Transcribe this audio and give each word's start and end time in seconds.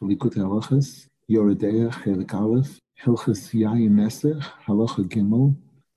Halachas, 0.00 1.06
Chelik 1.28 2.34
Aleph, 2.34 2.78
Hilchas 3.02 3.52
Yayin 3.52 4.42
Halacha 4.66 5.04
Gimel. 5.08 5.56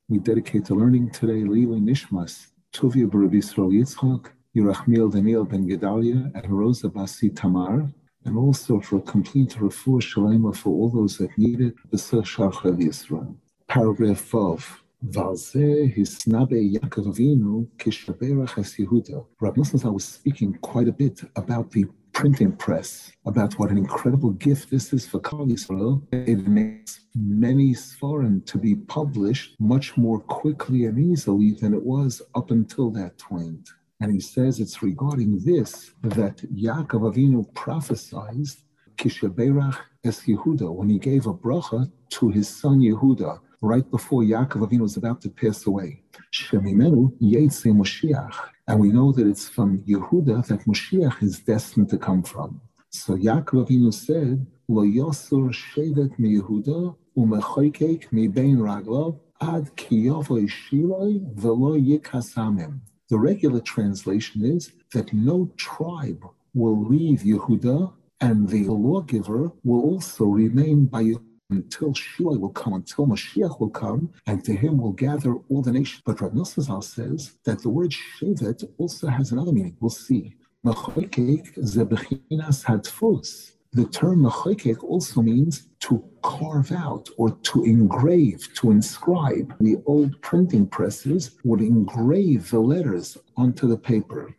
We 0.09 0.17
dedicate 0.17 0.65
to 0.65 0.75
learning 0.75 1.11
today 1.11 1.43
Lili 1.43 1.79
Nishmas, 1.79 2.47
Tuvia 2.73 3.07
Barav 3.07 3.31
Yisrael 3.31 3.71
Yitzchak, 3.71 4.31
Yerachmiel 4.55 5.11
Daniel 5.11 5.45
Ben 5.45 5.67
Gedalia, 5.67 6.31
and 6.33 6.51
Rosa 6.51 6.89
Basi 6.89 7.35
Tamar, 7.35 7.91
and 8.25 8.37
also 8.37 8.79
for 8.79 8.97
a 8.97 9.01
complete 9.01 9.51
refuah 9.51 10.01
shalema 10.01 10.55
for 10.55 10.69
all 10.69 10.89
those 10.89 11.17
that 11.17 11.37
need 11.37 11.61
it, 11.61 11.75
B'seh 11.91 12.23
Shachar 12.23 12.75
Yisrael. 12.81 13.35
Paragraph 13.67 14.29
12. 14.29 14.83
Valze 15.05 15.95
hisnabe 15.95 16.73
Yaakov 16.73 17.07
Avinu 17.07 17.67
kishaberach 17.77 18.57
es 18.57 18.75
Yehuda. 18.75 19.25
Rabbi 19.39 19.61
Nosson 19.61 19.93
was 19.93 20.05
speaking 20.05 20.53
quite 20.55 20.87
a 20.87 20.91
bit 20.91 21.21
about 21.35 21.71
the 21.71 21.85
printing 22.13 22.51
press 22.51 23.11
about 23.25 23.53
what 23.59 23.71
an 23.71 23.77
incredible 23.77 24.31
gift 24.31 24.69
this 24.69 24.93
is 24.93 25.07
for 25.07 25.19
Klal 25.19 25.49
Yisrael. 25.49 26.01
It 26.11 26.47
makes 26.47 27.01
many 27.15 27.73
Sforim 27.73 28.45
to 28.45 28.57
be 28.57 28.75
published 28.75 29.55
much 29.59 29.97
more 29.97 30.19
quickly 30.19 30.85
and 30.85 30.99
easily 30.99 31.51
than 31.51 31.73
it 31.73 31.83
was 31.83 32.21
up 32.35 32.51
until 32.51 32.89
that 32.91 33.17
point. 33.17 33.69
And 34.01 34.11
he 34.11 34.19
says 34.19 34.59
it's 34.59 34.81
regarding 34.81 35.39
this 35.45 35.91
that 36.03 36.37
Yaakov 36.53 37.13
Avinu 37.13 37.53
prophesied 37.53 38.47
Kishaberach 38.97 39.77
es 40.03 40.21
Yehuda 40.21 40.73
when 40.73 40.89
he 40.89 40.99
gave 40.99 41.27
a 41.27 41.33
bracha 41.33 41.91
to 42.09 42.29
his 42.29 42.49
son 42.49 42.79
Yehuda 42.79 43.39
right 43.61 43.89
before 43.91 44.23
Yaakov 44.23 44.67
Avinu 44.67 44.81
was 44.81 44.97
about 44.97 45.21
to 45.21 45.29
pass 45.29 45.67
away. 45.67 46.01
Shemimenu 46.33 47.11
Yetze 47.21 47.71
Moshiach. 47.71 48.35
And 48.71 48.79
we 48.79 48.89
know 48.89 49.11
that 49.11 49.27
it's 49.27 49.49
from 49.49 49.79
Yehuda 49.79 50.47
that 50.47 50.61
Moshiach 50.61 51.21
is 51.21 51.39
destined 51.39 51.89
to 51.89 51.97
come 51.97 52.23
from. 52.23 52.61
So 52.89 53.17
Yaakov 53.17 53.67
Avinu 53.67 53.93
said, 53.93 54.47
Lo 54.69 54.83
Yosur 54.83 55.51
Shevet 55.51 56.17
mi 56.17 56.37
Yehuda 56.37 56.95
umechoykek 57.17 58.09
mi 58.13 58.29
bein 58.29 58.59
raglav 58.59 59.19
ad 59.41 59.75
ki 59.75 60.05
shiloi 60.05 61.19
velo 61.35 61.77
yikasamim. 61.77 62.79
The 63.09 63.19
regular 63.19 63.59
translation 63.59 64.45
is 64.45 64.71
that 64.93 65.11
no 65.11 65.51
tribe 65.57 66.23
will 66.53 66.81
leave 66.81 67.23
Yehuda 67.23 67.91
and 68.21 68.47
the 68.47 68.69
lawgiver 68.69 69.51
will 69.65 69.81
also 69.81 70.23
remain 70.27 70.85
by 70.85 71.03
Yehuda 71.03 71.30
until 71.51 71.93
Shua 71.93 72.37
will 72.37 72.49
come, 72.49 72.73
until 72.73 73.05
Mashiach 73.05 73.59
will 73.59 73.69
come, 73.69 74.11
and 74.25 74.43
to 74.45 74.53
him 74.53 74.77
will 74.77 74.93
gather 74.93 75.35
all 75.49 75.61
the 75.61 75.71
nations. 75.71 76.01
But 76.05 76.21
Rav 76.21 76.31
Nosson 76.31 76.83
says 76.83 77.37
that 77.45 77.61
the 77.61 77.69
word 77.69 77.91
Shevet 77.91 78.63
also 78.77 79.07
has 79.07 79.31
another 79.31 79.51
meaning. 79.51 79.77
We'll 79.79 79.89
see. 79.89 80.35
The 83.73 83.85
term 83.85 84.23
mechoikek 84.23 84.83
also 84.83 85.21
means 85.21 85.69
to 85.79 86.03
carve 86.23 86.71
out 86.71 87.09
or 87.17 87.31
to 87.31 87.63
engrave, 87.63 88.53
to 88.55 88.71
inscribe. 88.71 89.55
The 89.59 89.77
old 89.85 90.21
printing 90.21 90.67
presses 90.67 91.37
would 91.43 91.61
engrave 91.61 92.49
the 92.51 92.59
letters 92.59 93.17
onto 93.37 93.67
the 93.67 93.77
paper. 93.77 94.35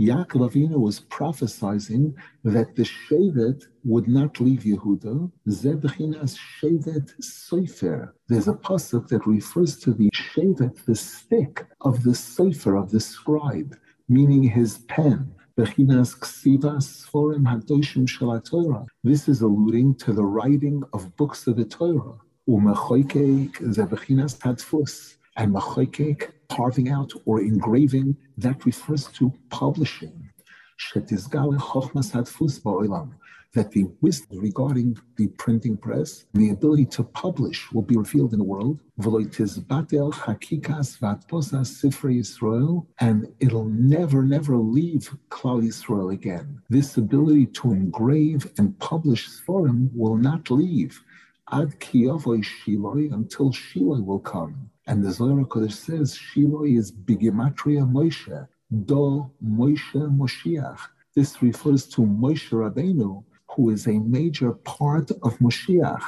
Yaakov 0.00 0.50
Avinu 0.50 0.80
was 0.80 1.00
prophesying 1.00 2.16
that 2.42 2.74
the 2.74 2.84
Shevet 2.84 3.64
would 3.84 4.08
not 4.08 4.40
leave 4.40 4.60
Yehuda. 4.60 5.30
Zebechinas 5.46 6.38
Shevet 6.38 7.12
Sofer. 7.20 8.12
There's 8.26 8.48
a 8.48 8.54
pasuk 8.54 9.08
that 9.08 9.26
refers 9.26 9.78
to 9.80 9.92
the 9.92 10.08
Shevet, 10.14 10.86
the 10.86 10.94
stick 10.96 11.66
of 11.82 12.02
the 12.02 12.12
Sofer, 12.12 12.82
of 12.82 12.90
the 12.90 13.00
scribe, 13.00 13.76
meaning 14.08 14.42
his 14.42 14.78
pen. 14.88 15.34
This 15.58 15.68
is 19.28 19.40
alluding 19.42 19.94
to 19.96 20.12
the 20.14 20.24
writing 20.24 20.82
of 20.94 21.14
books 21.16 21.46
of 21.46 21.56
the 21.56 21.66
Torah. 21.66 22.14
And 25.40 25.54
Machoikek, 25.54 26.32
carving 26.50 26.90
out 26.90 27.12
or 27.24 27.40
engraving, 27.40 28.14
that 28.36 28.66
refers 28.66 29.06
to 29.12 29.32
publishing. 29.48 30.28
That 33.54 33.70
the 33.70 33.86
wisdom 34.02 34.38
regarding 34.38 34.98
the 35.16 35.28
printing 35.38 35.78
press, 35.78 36.26
the 36.34 36.50
ability 36.50 36.84
to 36.96 37.04
publish 37.04 37.72
will 37.72 37.80
be 37.90 37.96
revealed 37.96 38.34
in 38.34 38.38
the 38.38 38.44
world. 38.44 38.80
And 42.98 43.28
it'll 43.40 43.64
never, 43.64 44.22
never 44.22 44.56
leave 44.58 45.16
Klal 45.30 45.62
Yisrael 45.62 46.12
again. 46.12 46.60
This 46.68 46.98
ability 46.98 47.46
to 47.46 47.72
engrave 47.72 48.52
and 48.58 48.78
publish 48.78 49.30
Sforim 49.30 49.88
will 49.94 50.18
not 50.18 50.50
leave. 50.50 51.02
Ad 51.50 51.80
Shiloi 51.80 53.12
until 53.12 53.50
Shiloi 53.52 54.04
will 54.04 54.20
come. 54.20 54.70
And 54.90 55.04
the 55.04 55.12
Zohar 55.12 55.44
Kodesh 55.44 55.74
says 55.86 56.18
Shiloi 56.18 56.76
is 56.76 56.90
Bigimatria 56.90 57.88
Moshe, 57.88 58.48
Do 58.86 59.30
Moshe 59.40 60.00
Moshiach. 60.18 60.80
This 61.14 61.40
refers 61.40 61.86
to 61.90 62.00
Moshe 62.02 62.50
Rabbeinu, 62.50 63.22
who 63.50 63.70
is 63.70 63.86
a 63.86 64.00
major 64.00 64.50
part 64.50 65.12
of 65.22 65.38
Moshiach. 65.38 66.02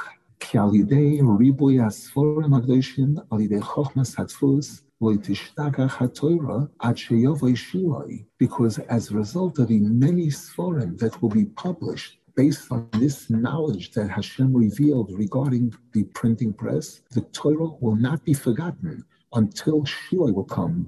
Because 8.37 8.79
as 8.79 9.11
a 9.11 9.13
result 9.15 9.59
of 9.59 9.67
the 9.69 9.79
many 9.79 10.27
Sforim 10.27 10.97
that 10.97 11.21
will 11.21 11.29
be 11.29 11.45
published, 11.45 12.19
based 12.35 12.71
on 12.71 12.89
this 12.93 13.29
knowledge 13.29 13.91
that 13.91 14.09
Hashem 14.09 14.53
revealed 14.53 15.11
regarding 15.13 15.73
the 15.93 16.03
printing 16.05 16.53
press, 16.53 17.01
the 17.11 17.21
Torah 17.21 17.69
will 17.79 17.95
not 17.95 18.23
be 18.25 18.33
forgotten 18.33 19.05
until 19.33 19.83
Shilai 19.83 20.33
will 20.33 20.43
come. 20.43 20.87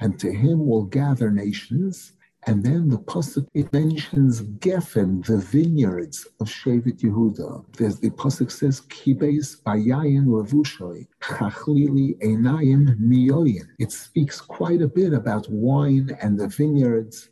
And 0.00 0.20
to 0.20 0.32
him 0.32 0.66
will 0.66 0.84
gather 0.84 1.30
nations, 1.30 2.12
and 2.48 2.64
then 2.64 2.88
the 2.88 2.96
pasuk 2.96 3.46
it 3.52 3.70
mentions 3.74 4.40
Geffen, 4.40 5.22
the 5.26 5.36
vineyards 5.36 6.26
of 6.40 6.48
Shevet 6.48 7.00
Yehuda. 7.02 7.62
There's 7.76 8.00
the 8.00 8.08
pasuk 8.08 8.50
says 8.50 8.80
Kibes 8.88 9.62
Bayayin 9.64 10.24
Levushoy 10.24 11.06
Chachlili 11.20 12.18
Einayim 12.20 12.98
Miyoyin. 12.98 13.68
It 13.78 13.92
speaks 13.92 14.40
quite 14.40 14.80
a 14.80 14.88
bit 14.88 15.12
about 15.12 15.46
wine 15.50 16.16
and 16.22 16.40
the 16.40 16.48
vineyards. 16.48 17.28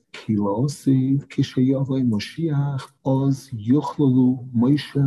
Moshe. 4.54 5.04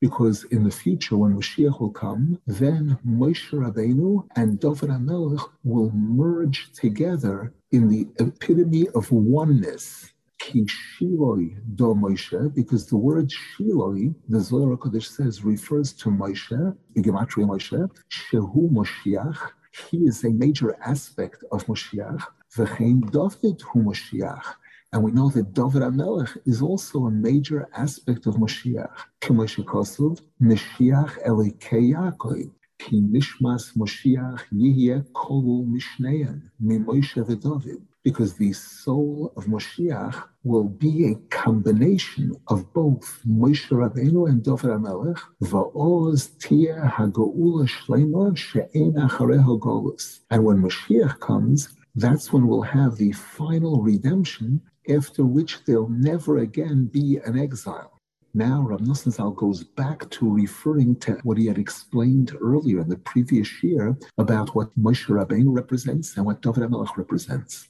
Because 0.00 0.44
in 0.44 0.64
the 0.64 0.70
future, 0.70 1.16
when 1.16 1.34
Moshiach 1.34 1.80
will 1.80 1.90
come, 1.90 2.38
then 2.46 2.98
Moshe 3.06 3.50
Rabbeinu 3.52 4.28
and 4.36 4.60
David 4.60 4.90
HaMelech 4.90 5.48
will 5.64 5.90
merge 5.92 6.70
together 6.72 7.52
in 7.72 7.88
the 7.88 8.08
epitome 8.18 8.88
of 8.94 9.10
oneness. 9.12 10.12
Ki 10.38 10.66
Shiloi 10.66 11.56
do 11.76 11.94
Moshe, 11.94 12.54
because 12.54 12.86
the 12.86 12.96
word 12.96 13.30
Shiloi, 13.30 14.14
the 14.28 14.40
Zohar 14.40 14.76
Kodesh 14.76 15.06
says, 15.06 15.44
refers 15.44 15.92
to 15.94 16.10
Moshe, 16.10 16.76
Gematria 16.96 17.46
Moshe, 17.46 17.90
Shehu 18.10 18.70
Moshiach, 18.72 19.38
he 19.72 19.98
is 19.98 20.24
a 20.24 20.30
major 20.30 20.76
aspect 20.84 21.44
of 21.50 21.64
Moshiach. 21.66 22.22
V'chein 22.56 23.00
David 23.10 23.60
hu 23.62 23.82
Moshiach. 23.82 24.54
And 24.92 25.02
we 25.02 25.10
know 25.12 25.30
that 25.30 25.54
David 25.54 25.82
HaMelech 25.82 26.36
is 26.46 26.60
also 26.60 27.06
a 27.06 27.10
major 27.10 27.68
aspect 27.74 28.26
of 28.26 28.34
Moshiach. 28.34 28.92
K'moshe 29.22 29.64
Kosov, 29.64 30.20
Moshiach 30.40 31.12
Elikei 31.26 31.94
Yaakov. 31.94 32.50
Ki 32.78 33.00
nishmas 33.00 33.74
Moshiach 33.76 34.42
yihye 34.52 35.04
kolu 35.12 35.66
mishneim, 35.66 36.42
mi 36.60 36.78
Moshe 36.78 37.24
v'David 37.24 37.82
because 38.04 38.34
the 38.34 38.52
soul 38.52 39.32
of 39.36 39.44
Moshiach 39.44 40.24
will 40.42 40.64
be 40.64 41.12
a 41.12 41.14
combination 41.28 42.34
of 42.48 42.72
both 42.72 43.20
Moshe 43.26 43.68
Rabbeinu 43.68 44.28
and 44.28 44.42
David 44.42 44.70
HaMelech, 44.70 45.20
va'oz 45.42 46.36
tia 46.38 46.84
ha'go'ula 46.86 47.66
shlema 47.66 48.36
she'en 48.36 48.94
achareha 48.94 49.60
golus. 49.60 50.20
And 50.30 50.44
when 50.44 50.58
Moshiach 50.58 51.20
comes, 51.20 51.76
that's 51.94 52.32
when 52.32 52.46
we'll 52.48 52.62
have 52.62 52.96
the 52.96 53.12
final 53.12 53.82
redemption, 53.82 54.60
after 54.88 55.24
which 55.24 55.64
there'll 55.64 55.88
never 55.88 56.38
again 56.38 56.86
be 56.86 57.20
an 57.24 57.38
exile. 57.38 57.91
Now, 58.34 58.62
Rav 58.62 58.80
Nosson 58.80 59.12
Zal 59.12 59.32
goes 59.32 59.62
back 59.62 60.08
to 60.08 60.32
referring 60.32 60.96
to 61.00 61.18
what 61.22 61.36
he 61.36 61.44
had 61.44 61.58
explained 61.58 62.34
earlier 62.40 62.80
in 62.80 62.88
the 62.88 62.96
previous 62.96 63.62
year 63.62 63.94
about 64.16 64.54
what 64.54 64.70
Moshe 64.78 65.06
Rabbeinu 65.06 65.54
represents 65.54 66.16
and 66.16 66.24
what 66.24 66.40
David 66.40 66.62
HaMelech 66.62 66.96
represents. 66.96 67.68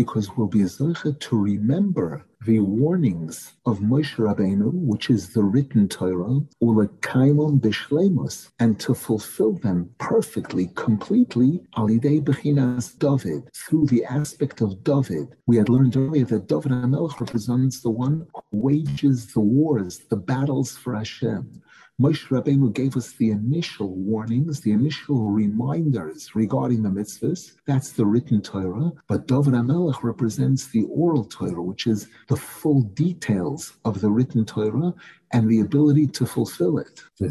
Because 0.00 0.34
we'll 0.34 0.46
be 0.46 0.60
zoche 0.60 1.12
to 1.20 1.36
remember 1.36 2.24
the 2.46 2.58
warnings 2.58 3.52
of 3.66 3.80
Moshe 3.80 4.16
Rabbeinu, 4.16 4.72
which 4.72 5.10
is 5.10 5.34
the 5.34 5.42
written 5.42 5.88
Torah, 5.88 6.40
ulekaimon 6.62 7.60
b'shleimus, 7.60 8.48
and 8.58 8.80
to 8.80 8.94
fulfill 8.94 9.52
them 9.52 9.90
perfectly, 9.98 10.70
completely, 10.74 11.60
alidei 11.76 12.24
bechinas 12.24 12.98
David, 12.98 13.42
through 13.54 13.88
the 13.88 14.06
aspect 14.06 14.62
of 14.62 14.82
David. 14.82 15.36
We 15.46 15.58
had 15.58 15.68
learned 15.68 15.98
earlier 15.98 16.24
that 16.24 16.48
David 16.48 16.72
HaMelech 16.72 17.20
represents 17.20 17.80
the 17.80 17.90
one 17.90 18.26
who 18.34 18.42
wages 18.52 19.34
the 19.34 19.40
wars, 19.40 19.98
the 20.08 20.16
battles 20.16 20.78
for 20.78 20.94
Hashem. 20.94 21.60
Moshe 22.00 22.28
Rabbeinu 22.28 22.72
gave 22.72 22.96
us 22.96 23.12
the 23.12 23.30
initial 23.30 23.94
warnings, 23.94 24.62
the 24.62 24.72
initial 24.72 25.30
reminders 25.30 26.34
regarding 26.34 26.82
the 26.82 26.88
mitzvahs. 26.88 27.52
That's 27.66 27.92
the 27.92 28.06
written 28.06 28.40
Torah. 28.40 28.90
But 29.06 29.26
David 29.26 29.52
HaMelech 29.52 30.02
represents 30.02 30.68
the 30.68 30.84
oral 30.84 31.24
Torah, 31.24 31.62
which 31.62 31.86
is 31.86 32.08
the 32.28 32.36
full 32.36 32.84
details 32.94 33.74
of 33.84 34.00
the 34.00 34.08
written 34.08 34.46
Torah 34.46 34.94
and 35.32 35.48
the 35.48 35.60
ability 35.60 36.06
to 36.08 36.26
fulfill 36.26 36.78
it. 36.78 37.02
And 37.20 37.30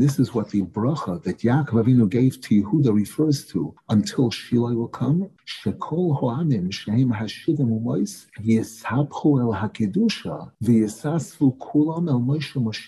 this 0.00 0.18
is 0.18 0.34
what 0.34 0.50
the 0.50 0.62
bracha 0.62 1.22
that 1.22 1.38
Yaakov 1.38 1.84
Avinu 1.84 2.08
gave 2.08 2.40
to 2.40 2.62
Yehuda 2.62 2.92
refers 2.92 3.44
to 3.46 3.74
until 3.88 4.30
Shiloh 4.30 4.74
will 4.74 4.88
come. 4.88 5.30
El 5.66 5.74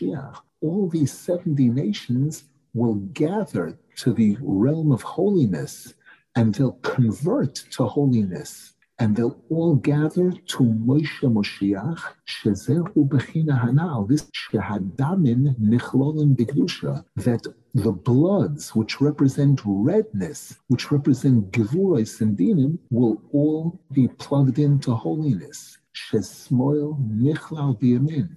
el. 0.03 0.45
All 0.61 0.89
these 0.89 1.13
70 1.13 1.69
nations 1.69 2.45
will 2.73 2.95
gather 2.95 3.79
to 3.97 4.13
the 4.13 4.37
realm 4.41 4.91
of 4.93 5.03
holiness 5.03 5.95
and 6.37 6.55
they'll 6.55 6.73
convert 6.83 7.55
to 7.71 7.85
holiness 7.85 8.74
and 8.99 9.17
they'll 9.17 9.43
all 9.51 9.75
gather 9.75 10.31
to 10.31 10.63
Moshe 10.63 11.21
Moshiach, 11.23 12.01
shezehu 12.27 13.09
bechina 13.09 13.61
hanal, 13.63 14.09
this 14.09 14.31
shehadamin 14.31 15.59
nichlolim 15.59 16.37
b'kedusha, 16.37 17.05
that 17.17 17.45
the 17.75 17.91
bloods, 17.91 18.75
which 18.75 19.01
represent 19.01 19.61
redness, 19.65 20.57
which 20.69 20.93
represent 20.93 21.51
gevuros 21.51 22.21
and 22.21 22.39
dinim, 22.39 22.79
will 22.91 23.21
all 23.33 23.81
be 23.93 24.07
plugged 24.07 24.59
into 24.59 24.95
holiness. 24.95 25.79
Shesmoil 25.95 26.97
nichlal 27.11 27.81
biyamin. 27.81 28.29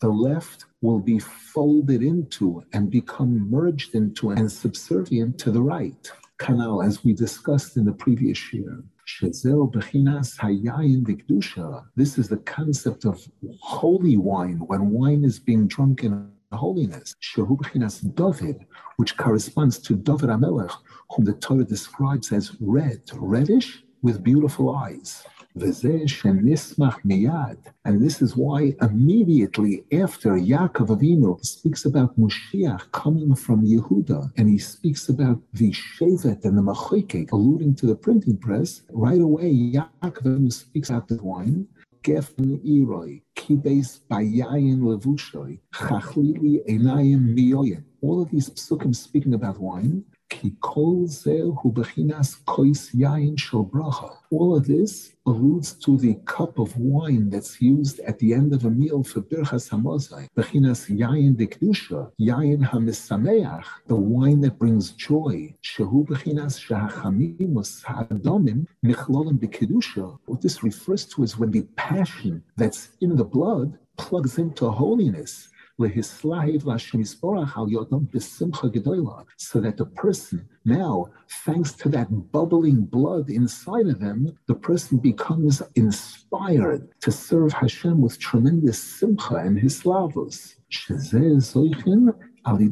The 0.00 0.08
left 0.08 0.64
will 0.80 0.98
be 0.98 1.18
folded 1.18 2.02
into 2.02 2.64
and 2.72 2.90
become 2.90 3.50
merged 3.50 3.94
into 3.94 4.30
and 4.30 4.50
subservient 4.50 5.38
to 5.40 5.50
the 5.50 5.62
right. 5.62 6.10
Canal, 6.38 6.82
as 6.82 7.04
we 7.04 7.12
discussed 7.12 7.76
in 7.76 7.84
the 7.84 7.92
previous 7.92 8.52
year. 8.52 8.82
This 11.96 12.18
is 12.18 12.28
the 12.28 12.42
concept 12.44 13.04
of 13.04 13.28
holy 13.60 14.16
wine 14.16 14.58
when 14.66 14.90
wine 14.90 15.24
is 15.24 15.38
being 15.38 15.66
drunk 15.66 16.04
in 16.04 16.30
holiness. 16.52 17.14
Bechinas 17.36 18.14
David, 18.14 18.66
which 18.96 19.16
corresponds 19.16 19.78
to 19.78 19.96
David 19.96 20.30
HaMelech, 20.30 20.72
whom 21.10 21.24
the 21.24 21.34
Torah 21.34 21.64
describes 21.64 22.32
as 22.32 22.56
red, 22.60 23.02
reddish 23.14 23.84
with 24.02 24.22
beautiful 24.22 24.74
eyes. 24.74 25.24
And 25.56 25.72
this 28.00 28.22
is 28.22 28.36
why 28.36 28.74
immediately 28.80 29.84
after 29.92 30.30
Yaakov 30.34 30.88
Avinu 30.96 31.44
speaks 31.44 31.84
about 31.84 32.16
Moshiach 32.16 32.92
coming 32.92 33.34
from 33.34 33.66
Yehuda, 33.66 34.30
and 34.36 34.48
he 34.48 34.58
speaks 34.58 35.08
about 35.08 35.40
the 35.54 35.72
Shevet 35.72 36.44
and 36.44 36.56
the 36.56 36.62
Machoike, 36.62 37.32
alluding 37.32 37.74
to 37.76 37.86
the 37.86 37.96
printing 37.96 38.36
press, 38.36 38.82
right 38.90 39.20
away 39.20 39.52
Yaakov 39.52 40.22
Avinu 40.22 40.52
speaks 40.52 40.88
about 40.90 41.08
the 41.08 41.20
wine, 41.20 41.66
Gefen 42.02 42.60
Iroi, 42.64 43.20
Kibes 43.36 44.00
Bayayin 44.08 44.80
Levushoi, 44.80 45.58
Chachlili 45.74 46.64
Einayim 46.68 47.34
Miyoyim. 47.36 47.82
All 48.02 48.22
of 48.22 48.30
these 48.30 48.48
psukim 48.50 48.94
speaking 48.94 49.34
about 49.34 49.58
wine, 49.58 50.04
all 54.30 54.56
of 54.56 54.66
this 54.66 55.12
alludes 55.26 55.72
to 55.74 55.98
the 55.98 56.14
cup 56.24 56.58
of 56.58 56.76
wine 56.76 57.28
that's 57.30 57.60
used 57.60 58.00
at 58.00 58.18
the 58.18 58.32
end 58.32 58.52
of 58.54 58.64
a 58.64 58.70
meal 58.70 59.02
for 59.02 59.20
Birchas 59.20 59.68
Hamazai. 59.70 60.28
Bechinas 60.36 60.88
yayin 60.88 61.36
dekdusha, 61.36 62.10
yayin 62.20 62.64
hamisameach, 62.64 63.64
the 63.86 63.96
wine 63.96 64.40
that 64.40 64.58
brings 64.58 64.92
joy. 64.92 65.54
Shehu 65.62 66.06
bechinas 66.06 66.58
shahachamimus 66.64 67.84
ha'adomim 67.84 68.66
nichlolim 68.84 69.38
bekedusha. 69.38 70.18
What 70.26 70.40
this 70.40 70.62
refers 70.62 71.06
to 71.06 71.22
is 71.22 71.36
when 71.38 71.50
the 71.50 71.62
passion 71.76 72.42
that's 72.56 72.90
in 73.00 73.16
the 73.16 73.24
blood 73.24 73.78
plugs 73.96 74.38
into 74.38 74.70
holiness 74.70 75.50
so 75.80 75.86
that 79.60 79.76
the 79.78 79.86
person 79.96 80.48
now, 80.66 81.06
thanks 81.46 81.72
to 81.72 81.88
that 81.88 82.32
bubbling 82.32 82.84
blood 82.84 83.30
inside 83.30 83.86
of 83.86 83.98
them, 83.98 84.36
the 84.46 84.54
person 84.54 84.98
becomes 84.98 85.62
inspired 85.76 86.86
to 87.00 87.10
serve 87.10 87.54
Hashem 87.54 88.02
with 88.02 88.18
tremendous 88.18 88.78
simcha 88.78 89.36
and 89.36 89.58
hislavos. 89.58 90.56
When 92.42 92.66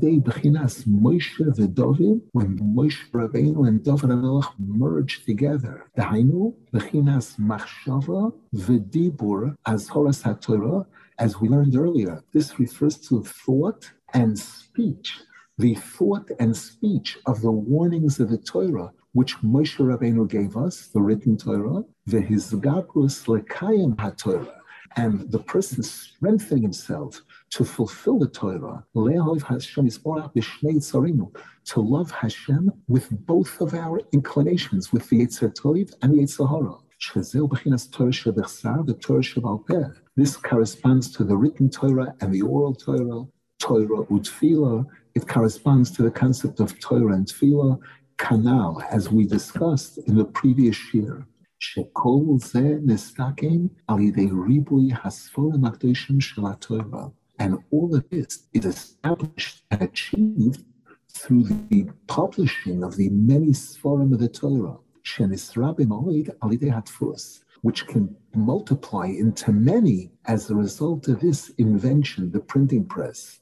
Moshe 2.77 3.11
Rabbeinu 3.13 3.69
and 3.69 3.85
David 3.85 4.11
HaMelech 4.11 4.53
merged 4.59 5.27
together. 5.27 5.85
Dahainu 5.97 6.55
Bechinas 6.73 7.39
Machshava 7.39 8.33
v'Dibur 8.55 9.57
as 9.67 9.89
Horas 9.89 10.23
HaTorah, 10.23 10.87
as 11.19 11.41
we 11.41 11.49
learned 11.49 11.77
earlier, 11.77 12.23
this 12.33 12.59
refers 12.59 12.97
to 13.09 13.23
thought 13.23 13.91
and 14.15 14.39
speech. 14.39 15.21
The 15.59 15.75
thought 15.75 16.31
and 16.39 16.57
speech 16.57 17.19
of 17.27 17.43
the 17.43 17.51
warnings 17.51 18.21
of 18.21 18.31
the 18.31 18.39
Torah, 18.39 18.93
which 19.13 19.37
Moshe 19.39 19.79
Rabbeinu 19.79 20.29
gave 20.29 20.57
us, 20.57 20.87
the 20.89 21.01
written 21.01 21.37
Torah, 21.37 21.83
the 22.07 22.19
Hizgabrus 22.19 23.27
Lekayim 23.27 23.97
HaTorah, 23.97 24.55
and 24.97 25.31
the 25.33 25.41
person 25.41 25.83
strengthening 25.83 26.63
himself 26.63 27.21
to 27.51 27.65
fulfill 27.65 28.21
the 28.21 28.29
Torah, 28.29 28.85
Lehov 28.95 29.43
Hashem 29.43 29.89
Sarinu, 29.89 31.37
to 31.65 31.81
love 31.81 32.11
Hashem 32.13 32.71
with 32.87 33.09
both 33.27 33.61
of 33.61 33.75
our 33.75 34.01
inclinations, 34.13 34.93
with 34.93 35.09
the 35.09 35.27
Yetzer 35.27 35.53
Tov 35.53 35.93
and 36.03 36.15
the 36.15 36.23
Yetzer 36.23 36.49
Hara. 36.49 36.77
The 37.14 38.98
Torah 39.02 39.94
This 40.16 40.38
corresponds 40.38 41.12
to 41.12 41.24
the 41.24 41.36
written 41.36 41.70
Torah 41.70 42.16
and 42.22 42.34
the 42.34 42.42
oral 42.42 42.74
Torah, 42.74 43.26
Torah 43.60 44.06
utfila. 44.06 44.86
It 45.14 45.28
corresponds 45.28 45.92
to 45.92 46.04
the 46.04 46.12
concept 46.12 46.60
of 46.60 46.80
Torah 46.80 47.14
and 47.14 47.28
tefillah, 47.28 47.80
kanal, 48.18 48.82
as 48.90 49.10
we 49.10 49.26
discussed 49.26 49.98
in 50.08 50.16
the 50.16 50.26
previous 50.26 50.94
year. 50.94 51.28
שכל 51.60 52.24
זה 52.38 52.78
נסתכם 52.84 53.68
על 53.88 54.00
ידי 54.00 54.30
ריבוי 54.48 54.90
הספרים 55.04 55.66
הקדושים 55.66 56.22
של 56.22 56.42
התורה. 56.46 57.08
And 57.40 57.58
all 57.72 57.96
of 57.96 58.04
this 58.10 58.48
is 58.54 58.66
established 58.66 59.64
and 59.72 59.82
achieved 59.82 60.64
through 61.10 61.44
the 61.44 61.88
publishing 62.08 62.84
of 62.84 62.96
the 62.96 63.10
many 63.10 63.52
Sforim 63.52 64.14
of 64.14 64.20
the 64.20 64.28
Torah 64.28 64.78
which 67.63 67.87
can 67.87 68.15
multiply 68.35 69.07
into 69.07 69.53
many 69.53 70.11
as 70.27 70.51
a 70.51 70.55
result 70.55 71.09
of 71.09 71.21
this 71.21 71.51
invention, 71.59 72.31
the 72.31 72.41
printing 72.41 72.85
press. 72.85 73.41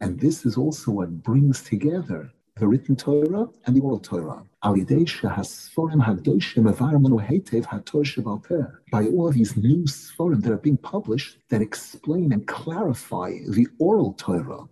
And 0.00 0.20
this 0.20 0.46
is 0.46 0.56
also 0.56 0.90
what 0.92 1.22
brings 1.22 1.62
together 1.62 2.30
the 2.56 2.68
written 2.68 2.94
Torah 2.94 3.48
and 3.66 3.76
the 3.76 3.80
oral 3.80 3.98
Torah. 3.98 4.44
By 4.62 4.72
all 4.72 4.88
of 9.28 9.34
these 9.34 9.56
new 9.56 9.84
sforim 9.86 10.42
that 10.42 10.52
are 10.52 10.58
being 10.58 10.76
published 10.76 11.38
that 11.48 11.62
explain 11.62 12.32
and 12.34 12.46
clarify 12.46 13.30
the 13.48 13.66
oral 13.78 14.12
Torah, 14.12 14.68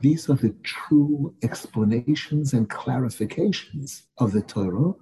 these 0.00 0.30
are 0.30 0.36
the 0.36 0.54
true 0.62 1.34
explanations 1.42 2.54
and 2.54 2.70
clarifications 2.70 4.02
of 4.16 4.32
the 4.32 4.40
Torah. 4.40 4.94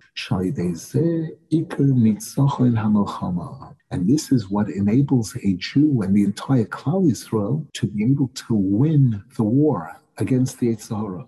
And 3.92 4.08
this 4.08 4.32
is 4.32 4.50
what 4.50 4.68
enables 4.70 5.36
a 5.36 5.54
Jew 5.54 6.02
and 6.02 6.16
the 6.16 6.24
entire 6.24 6.64
Klal 6.64 7.04
Yisrael 7.08 7.72
to 7.74 7.86
be 7.86 8.02
able 8.02 8.28
to 8.28 8.54
win 8.54 9.22
the 9.36 9.44
war 9.44 10.00
against 10.18 10.58
the 10.58 10.68
Yetzer 10.68 10.96
Hara. 10.96 11.26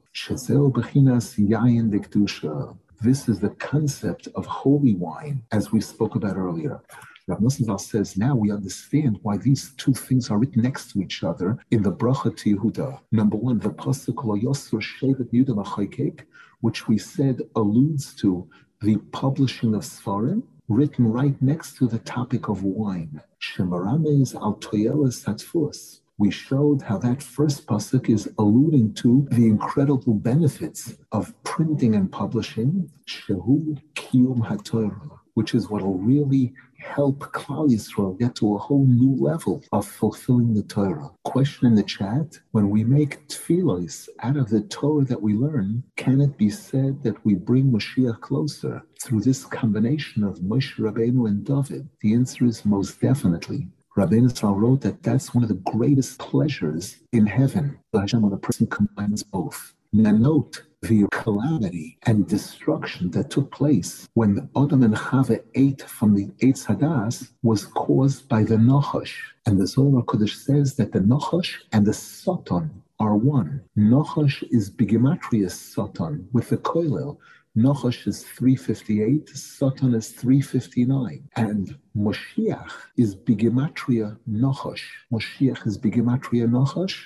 This 3.00 3.28
is 3.28 3.38
the 3.38 3.50
concept 3.50 4.28
of 4.34 4.46
holy 4.46 4.94
wine, 4.94 5.42
as 5.52 5.70
we 5.70 5.80
spoke 5.80 6.14
about 6.16 6.36
earlier. 6.36 6.80
Rav 7.28 7.80
says 7.80 8.16
now 8.16 8.34
we 8.34 8.50
understand 8.50 9.18
why 9.22 9.36
these 9.36 9.72
two 9.76 9.92
things 9.92 10.30
are 10.30 10.38
written 10.38 10.62
next 10.62 10.92
to 10.92 11.02
each 11.02 11.22
other 11.22 11.58
in 11.70 11.82
the 11.82 11.92
Bracha 11.92 12.32
Yehuda. 12.32 13.00
Number 13.12 13.36
one, 13.36 13.58
the 13.58 13.68
pasuk 13.68 14.14
Yosur 14.42 14.80
Shevet 14.80 15.30
Yehuda 15.30 16.24
which 16.62 16.88
we 16.88 16.96
said 16.96 17.42
alludes 17.54 18.14
to 18.16 18.48
the 18.80 18.96
publishing 19.12 19.74
of 19.74 19.82
Sfarim, 19.82 20.42
written 20.68 21.06
right 21.06 21.40
next 21.42 21.76
to 21.76 21.86
the 21.86 21.98
topic 21.98 22.48
of 22.48 22.62
wine. 22.62 23.20
Shemarames 23.40 24.34
al 24.34 24.54
Toyelas 24.56 25.24
Satfus. 25.24 26.00
We 26.18 26.30
showed 26.30 26.82
how 26.82 26.98
that 26.98 27.22
first 27.22 27.66
pasuk 27.66 28.08
is 28.08 28.28
alluding 28.38 28.94
to 28.94 29.26
the 29.30 29.46
incredible 29.46 30.14
benefits 30.14 30.94
of 31.12 31.32
printing 31.44 31.94
and 31.94 32.10
publishing. 32.10 32.90
Shehu 33.06 33.80
Kiyum 33.94 34.40
HaTorah 34.46 35.18
which 35.38 35.54
is 35.54 35.70
what 35.70 35.84
will 35.84 35.98
really 35.98 36.52
help 36.80 37.20
Klal 37.20 37.70
Yisrael 37.70 38.18
get 38.18 38.34
to 38.34 38.56
a 38.56 38.58
whole 38.58 38.86
new 38.88 39.14
level 39.14 39.62
of 39.70 39.86
fulfilling 39.86 40.52
the 40.52 40.64
Torah. 40.64 41.10
Question 41.22 41.68
in 41.68 41.76
the 41.76 41.84
chat: 41.84 42.40
When 42.50 42.70
we 42.70 42.82
make 42.82 43.28
tefillos 43.28 44.08
out 44.24 44.36
of 44.36 44.48
the 44.48 44.62
Torah 44.62 45.04
that 45.04 45.22
we 45.22 45.34
learn, 45.34 45.84
can 45.94 46.20
it 46.20 46.36
be 46.36 46.50
said 46.50 47.04
that 47.04 47.24
we 47.24 47.34
bring 47.36 47.70
Mashiach 47.70 48.20
closer 48.20 48.82
through 49.00 49.20
this 49.20 49.44
combination 49.44 50.24
of 50.24 50.40
Moshe 50.40 50.74
Rabbeinu 50.76 51.28
and 51.28 51.44
David? 51.44 51.88
The 52.00 52.14
answer 52.14 52.44
is 52.44 52.64
most 52.64 53.00
definitely. 53.00 53.68
Rabbeinu 53.98 54.30
wrote 54.56 54.82
that 54.82 55.02
that's 55.02 55.34
one 55.34 55.42
of 55.42 55.48
the 55.48 55.62
greatest 55.72 56.20
pleasures 56.20 56.98
in 57.12 57.26
heaven. 57.26 57.80
Hashem, 57.92 58.22
when 58.22 58.32
a 58.32 58.36
person 58.36 58.68
combines 58.68 59.24
both. 59.24 59.74
Now 59.92 60.12
note 60.12 60.62
the 60.82 61.08
calamity 61.10 61.98
and 62.04 62.28
destruction 62.28 63.10
that 63.10 63.30
took 63.30 63.50
place 63.50 64.08
when 64.14 64.48
Adam 64.56 64.84
and 64.84 64.94
Chava 64.94 65.42
ate 65.56 65.82
from 65.82 66.14
the 66.14 66.26
Eitz 66.40 66.64
Hadas 66.66 67.30
was 67.42 67.66
caused 67.66 68.28
by 68.28 68.44
the 68.44 68.54
Nachash. 68.54 69.16
And 69.46 69.58
the 69.58 69.66
Zohar 69.66 70.04
Kodesh 70.04 70.36
says 70.36 70.76
that 70.76 70.92
the 70.92 71.00
Nachash 71.00 71.54
and 71.72 71.84
the 71.84 71.92
Satan 71.92 72.70
are 73.00 73.16
one. 73.16 73.62
Nachash 73.76 74.44
is 74.52 74.70
Bigimatrius 74.70 75.52
Satan 75.52 76.28
with 76.32 76.50
the 76.50 76.58
Koilel. 76.58 77.16
Nachash 77.64 78.06
is 78.06 78.22
358, 78.22 79.28
Satan 79.30 79.94
is 79.94 80.08
359. 80.10 81.28
And 81.36 81.76
Moshiach 81.96 82.72
is 82.96 83.16
Bigimatria 83.16 84.16
Nachash. 84.30 84.84
Moshiach 85.12 85.66
is 85.66 85.76
Bigimatria 85.76 86.46
Nachash 86.48 86.96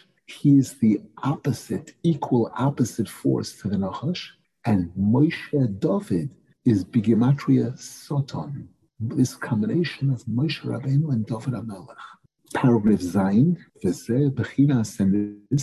he 0.40 0.58
is 0.58 0.74
the 0.74 1.00
opposite, 1.22 1.94
equal 2.02 2.50
opposite 2.56 3.08
force 3.08 3.52
to 3.60 3.68
the 3.68 3.76
Nachash. 3.76 4.28
And 4.64 4.90
Moshe 4.98 5.80
David 5.80 6.34
is 6.64 6.84
Bigimatria 6.84 7.76
Soton, 7.78 8.68
this 9.00 9.34
combination 9.34 10.10
of 10.10 10.24
Moshe 10.24 10.60
Rabbeinu 10.62 11.12
and 11.12 11.26
David 11.26 11.54
HaMelech. 11.54 11.96
Paragraph 12.54 13.00
Zayin, 13.00 13.56
this 13.82 14.08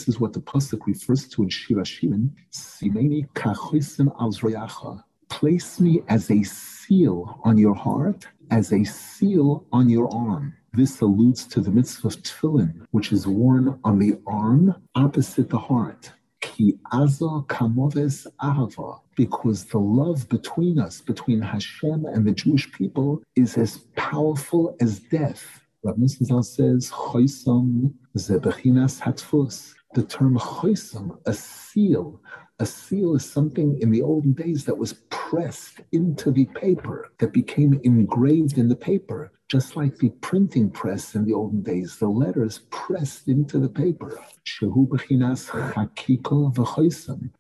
is 0.08 0.20
what 0.20 0.34
the 0.34 0.40
Pasuk 0.40 0.86
refers 0.86 1.28
to 1.30 1.44
in 1.44 1.50
Shir 1.50 1.76
HaShirim, 1.76 2.30
Simeni 2.52 3.28
Kachosim 3.34 4.12
Al 4.20 5.04
Place 5.30 5.80
me 5.80 6.02
as 6.08 6.30
a 6.32 6.44
seal 6.44 7.40
on 7.44 7.58
your 7.58 7.76
heart, 7.76 8.28
as 8.52 8.74
a 8.74 8.84
seal 8.84 9.66
on 9.72 9.90
your 9.90 10.14
arm. 10.14 10.54
This 10.74 11.00
alludes 11.02 11.46
to 11.48 11.62
the 11.62 11.72
mitzvah 11.72 12.08
of 12.08 12.18
tefillin, 12.18 12.86
which 12.92 13.12
is 13.12 13.26
worn 13.28 13.80
on 13.84 14.00
the 14.00 14.20
arm 14.28 14.76
opposite 14.96 15.50
the 15.50 15.58
heart. 15.58 16.12
Ki 16.42 16.78
kamoves 16.86 18.28
ahava, 18.42 19.00
because 19.16 19.66
the 19.66 19.80
love 19.80 20.28
between 20.30 20.80
us, 20.80 21.02
between 21.02 21.42
Hashem 21.42 22.06
and 22.06 22.26
the 22.26 22.32
Jewish 22.32 22.72
people, 22.72 23.22
is 23.36 23.58
as 23.58 23.78
powerful 23.96 24.76
as 24.80 25.00
death. 25.00 25.62
Rabbi 25.84 26.08
says, 26.08 26.92
Choisam 26.92 27.94
zebechinas 28.18 29.00
hatfus. 29.00 29.74
The 29.94 30.04
term 30.04 30.38
choisam, 30.38 31.18
a 31.26 31.34
seal, 31.34 32.22
a 32.60 32.66
seal 32.66 33.16
is 33.16 33.26
something 33.26 33.80
in 33.82 33.90
the 33.90 34.02
olden 34.02 34.34
days 34.34 34.66
that 34.66 34.78
was 34.78 34.94
pressed 35.10 35.82
into 35.92 36.32
the 36.32 36.46
paper, 36.46 37.12
that 37.20 37.34
became 37.34 37.80
engraved 37.84 38.58
in 38.58 38.68
the 38.68 38.76
paper, 38.76 39.32
just 39.50 39.76
like 39.76 39.98
the 39.98 40.10
printing 40.22 40.70
press 40.70 41.16
in 41.16 41.26
the 41.26 41.34
olden 41.34 41.64
days, 41.64 41.98
the 41.98 42.08
letters 42.08 42.62
pressed 42.70 43.28
into 43.28 43.58
the 43.58 43.68
paper. 43.68 44.22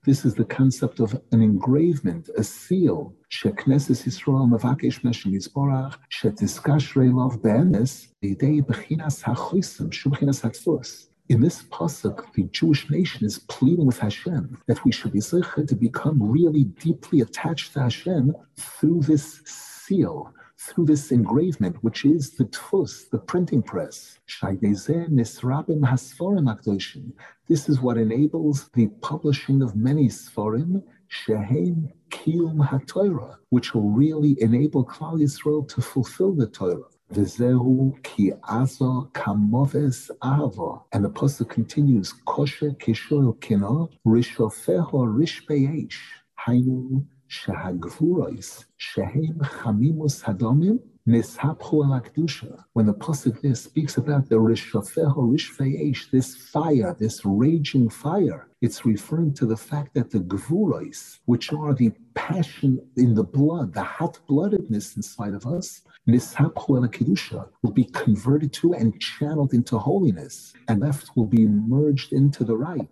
This 0.05 0.25
is 0.25 0.33
the 0.33 0.45
concept 0.45 0.99
of 0.99 1.21
an 1.31 1.41
engravement, 1.41 2.29
a 2.35 2.43
seal. 2.43 3.13
In 11.31 11.41
this 11.41 11.61
pasuk, 11.63 12.33
the 12.33 12.43
Jewish 12.45 12.89
nation 12.89 13.23
is 13.23 13.37
pleading 13.37 13.85
with 13.85 13.99
Hashem 13.99 14.57
that 14.65 14.83
we 14.83 14.91
should 14.91 15.13
be 15.13 15.19
zeichet 15.19 15.67
to 15.67 15.75
become 15.75 16.17
really 16.19 16.63
deeply 16.63 17.21
attached 17.21 17.73
to 17.73 17.81
Hashem 17.81 18.33
through 18.57 19.01
this 19.01 19.41
seal 19.45 20.33
through 20.59 20.85
this 20.85 21.11
engravement, 21.11 21.77
which 21.81 22.03
is 22.03 22.31
the 22.31 22.43
tfus, 22.45 23.09
the 23.09 23.17
printing 23.17 23.63
press. 23.63 24.19
This 27.47 27.69
is 27.69 27.79
what 27.79 27.97
enables 27.97 28.67
the 28.69 28.87
publishing 29.01 29.61
of 29.61 29.75
many 29.75 30.09
sforim, 30.09 30.83
shehem 31.07 31.89
kiyum 32.11 32.57
haTorah, 32.67 33.37
which 33.49 33.73
will 33.73 33.89
really 33.89 34.35
enable 34.41 34.85
Klal 34.85 35.19
Yisrael 35.21 35.67
to 35.69 35.81
fulfill 35.81 36.33
the 36.33 36.47
Torah. 36.47 36.83
And 37.11 37.25
the 41.05 41.09
pasuk 41.09 41.49
continues, 41.49 42.13
kosher 42.27 42.71
kishol 42.71 43.39
kino 43.41 43.89
rishofeho 44.05 44.91
rishpeish. 44.91 45.95
Hainu 46.45 47.05
when 52.73 52.85
the 52.85 52.93
pasuk 52.93 53.41
there 53.41 53.55
speaks 53.55 53.97
about 53.97 54.29
the 54.29 54.35
rishafeho 54.35 55.15
rishfeish, 55.15 56.09
this 56.11 56.35
fire, 56.35 56.95
this 56.99 57.23
raging 57.25 57.87
fire, 57.89 58.47
it's 58.61 58.83
referring 58.83 59.33
to 59.35 59.45
the 59.45 59.57
fact 59.57 59.93
that 59.93 60.09
the 60.09 60.19
gvuros, 60.19 61.19
which 61.25 61.53
are 61.53 61.75
the 61.75 61.91
passion 62.15 62.79
in 62.97 63.13
the 63.13 63.23
blood, 63.23 63.73
the 63.75 63.83
hot 63.83 64.19
bloodedness 64.27 64.95
inside 64.97 65.35
of 65.35 65.45
us, 65.45 65.81
will 66.07 67.71
be 67.73 67.83
converted 67.85 68.53
to 68.53 68.73
and 68.73 68.99
channeled 68.99 69.53
into 69.53 69.77
holiness, 69.77 70.53
and 70.67 70.79
left 70.79 71.11
will 71.15 71.27
be 71.27 71.45
merged 71.45 72.13
into 72.13 72.43
the 72.43 72.57
right. 72.57 72.89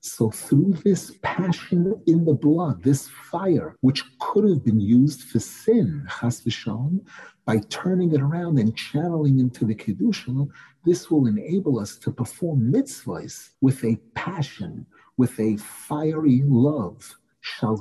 So 0.00 0.30
through 0.30 0.72
this 0.84 1.12
passion 1.22 2.02
in 2.06 2.24
the 2.24 2.34
blood, 2.34 2.82
this 2.82 3.08
fire, 3.30 3.76
which 3.80 4.02
could 4.18 4.48
have 4.48 4.64
been 4.64 4.80
used 4.80 5.22
for 5.24 5.38
sin, 5.38 6.06
chas 6.20 6.40
v'shalom, 6.40 7.00
by 7.44 7.58
turning 7.68 8.12
it 8.12 8.20
around 8.20 8.58
and 8.58 8.76
channeling 8.76 9.38
into 9.38 9.64
the 9.64 9.74
Kedusha, 9.74 10.48
this 10.84 11.10
will 11.10 11.26
enable 11.26 11.78
us 11.78 11.96
to 11.96 12.10
perform 12.10 12.72
mitzvahs 12.72 13.50
with 13.60 13.84
a 13.84 13.96
passion, 14.14 14.84
with 15.16 15.38
a 15.38 15.56
fiery 15.58 16.42
love. 16.44 17.14
Torah 17.46 17.76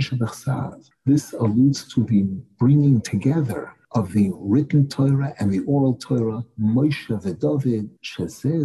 shebechsav. 0.00 0.90
This 1.04 1.32
alludes 1.34 1.94
to 1.94 2.04
the 2.04 2.22
bringing 2.58 3.00
together 3.02 3.72
of 3.92 4.12
the 4.12 4.30
written 4.34 4.88
Torah 4.88 5.34
and 5.38 5.52
the 5.52 5.60
oral 5.60 5.94
Torah, 5.94 6.44
Moshe 6.60 7.08
v'David, 7.08 7.88
shezeh. 8.02 8.62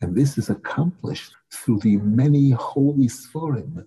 And 0.00 0.14
this 0.14 0.38
is 0.38 0.50
accomplished 0.50 1.32
through 1.50 1.78
the 1.80 1.96
many 1.98 2.50
holy 2.50 3.08
sforim, 3.08 3.84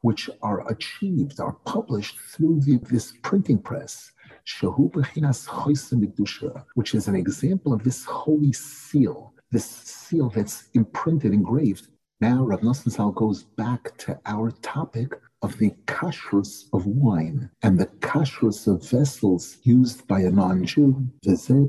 which 0.00 0.30
are 0.42 0.70
achieved, 0.70 1.40
are 1.40 1.56
published 1.64 2.18
through 2.18 2.60
the, 2.60 2.78
this 2.90 3.12
printing 3.22 3.58
press 3.58 4.12
which 6.74 6.94
is 6.94 7.08
an 7.08 7.14
example 7.14 7.72
of 7.72 7.84
this 7.84 8.04
holy 8.04 8.52
seal, 8.52 9.32
this 9.50 9.66
seal 9.66 10.28
that's 10.30 10.68
imprinted, 10.74 11.32
engraved. 11.32 11.88
Now, 12.20 12.44
Rav 12.44 12.62
Nosson 12.62 13.14
goes 13.14 13.44
back 13.44 13.96
to 13.98 14.18
our 14.26 14.50
topic 14.50 15.12
of 15.42 15.56
the 15.58 15.70
kashrus 15.86 16.64
of 16.72 16.86
wine 16.86 17.48
and 17.62 17.78
the 17.78 17.86
kashrus 18.00 18.66
of 18.66 18.82
vessels 18.88 19.58
used 19.62 20.04
by 20.08 20.22
a 20.22 20.30
non-Jew. 20.30 21.06
sheyesh 21.24 21.68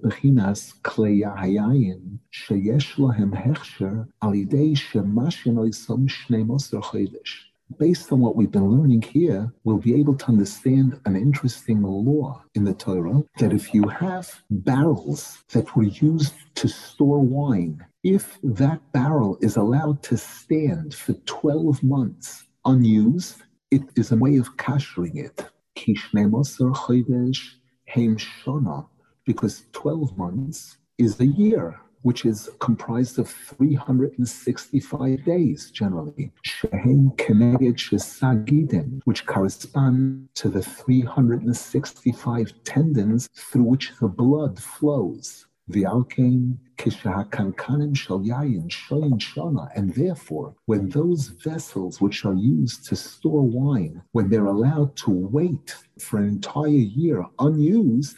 lahem 2.97 3.31
hechsher 3.31 4.07
al 4.23 4.31
yidei 4.31 4.75
shemashin 4.75 5.55
oisom 5.55 6.09
shnei 6.09 6.43
mosr 6.45 6.81
chodesh 6.81 7.48
based 7.77 8.11
on 8.11 8.19
what 8.19 8.35
we've 8.35 8.51
been 8.51 8.69
learning 8.69 9.01
here, 9.01 9.53
we'll 9.63 9.77
be 9.77 9.99
able 9.99 10.15
to 10.15 10.27
understand 10.27 10.99
an 11.05 11.15
interesting 11.15 11.81
law 11.81 12.43
in 12.55 12.63
the 12.63 12.73
Torah 12.73 13.23
that 13.37 13.53
if 13.53 13.73
you 13.73 13.87
have 13.87 14.41
barrels 14.49 15.43
that 15.53 15.75
were 15.75 15.83
used 15.83 16.33
to 16.55 16.67
store 16.67 17.19
wine, 17.19 17.85
if 18.03 18.37
that 18.43 18.79
barrel 18.91 19.37
is 19.41 19.55
allowed 19.55 20.01
to 20.03 20.17
stand 20.17 20.93
for 20.93 21.13
12 21.13 21.83
months 21.83 22.45
unused, 22.65 23.41
it 23.71 23.81
is 23.95 24.11
a 24.11 24.17
way 24.17 24.37
of 24.37 24.57
kashering 24.57 25.17
it. 25.17 25.45
Because 29.25 29.65
12 29.71 30.17
months 30.17 30.77
is 30.97 31.19
a 31.19 31.25
year 31.25 31.79
which 32.01 32.25
is 32.25 32.49
comprised 32.59 33.19
of 33.19 33.29
365 33.29 35.25
days 35.25 35.71
generally. 35.71 36.31
Shehem 36.43 37.11
Keneged 37.17 37.77
Shesagidin, 37.77 39.01
which 39.05 39.25
correspond 39.25 40.29
to 40.35 40.49
the 40.49 40.61
365 40.61 42.53
tendons 42.63 43.29
through 43.33 43.63
which 43.63 43.91
the 43.99 44.07
blood 44.07 44.59
flows. 44.59 45.45
And 49.75 49.93
therefore, 49.93 50.55
when 50.65 50.89
those 50.89 51.27
vessels 51.27 52.01
which 52.01 52.25
are 52.25 52.33
used 52.33 52.85
to 52.85 52.95
store 52.95 53.43
wine, 53.43 54.01
when 54.11 54.29
they're 54.29 54.45
allowed 54.45 54.95
to 54.97 55.11
wait 55.11 55.75
for 55.99 56.17
an 56.17 56.27
entire 56.27 56.69
year 56.69 57.23
unused. 57.37 58.17